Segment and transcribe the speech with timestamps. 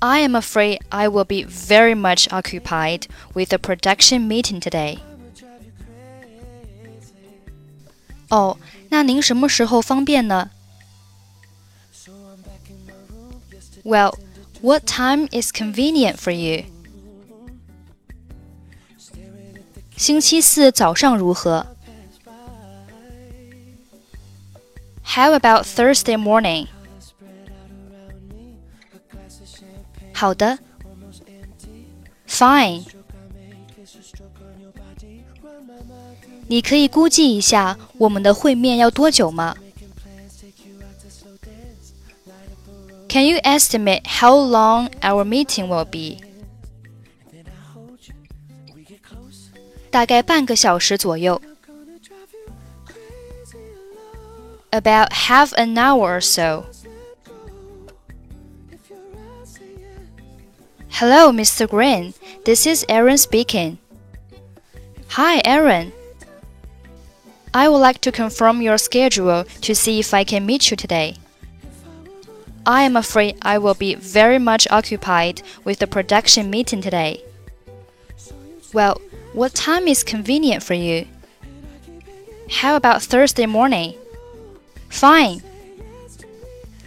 [0.00, 4.98] I am afraid I will be very much occupied with a production meeting today.
[8.28, 8.58] 哦，
[8.90, 10.50] 那您什么时候方便呢？
[13.84, 14.14] Well,
[14.60, 16.64] what time is convenient for you?
[19.96, 21.66] 星期四早上如何？
[25.04, 26.66] How about Thursday morning?
[30.20, 30.58] 好的，
[32.28, 32.84] Fine。
[36.48, 39.56] 你可以估计一下我们的会面要多久吗？
[43.08, 46.24] Can you estimate how long our meeting will be？
[49.90, 51.40] 大概半个小时左右。
[54.70, 56.64] About half an hour or so.
[61.01, 61.67] Hello, Mr.
[61.67, 62.13] Green.
[62.45, 63.79] This is Aaron speaking.
[65.07, 65.93] Hi, Aaron.
[67.55, 71.15] I would like to confirm your schedule to see if I can meet you today.
[72.67, 77.23] I am afraid I will be very much occupied with the production meeting today.
[78.71, 79.01] Well,
[79.33, 81.07] what time is convenient for you?
[82.47, 83.95] How about Thursday morning?
[84.89, 85.41] Fine.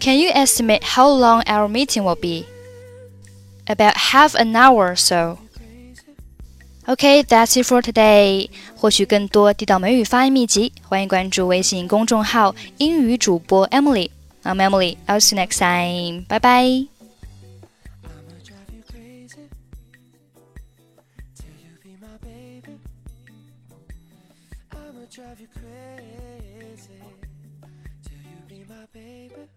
[0.00, 2.44] Can you estimate how long our meeting will be?
[3.69, 5.39] about half an hour or so.
[6.87, 8.49] Okay, that's it for today.
[8.75, 14.97] 获取更多地道美语发音秘籍，欢迎关注微信公众号“英语主播 Emily”。I'm Emily.
[15.07, 16.25] I'll see you next time.
[16.27, 16.87] Bye bye.
[25.15, 26.99] drive you crazy
[28.03, 29.47] till you be my baby.